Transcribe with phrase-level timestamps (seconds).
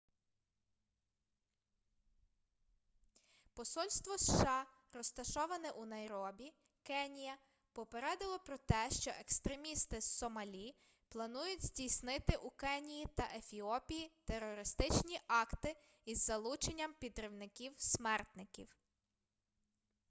[3.53, 7.37] посольство сша розташоване у найробі кенія
[7.73, 10.75] попередило про те що екстремісти з сомалі
[11.09, 15.75] планують здійснити у кенії та ефіопії терористичні акти
[16.05, 18.77] із залученням підривників-смертників